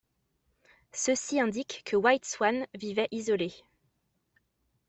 [0.93, 3.53] Ceci indique que White Swan vivait isolé.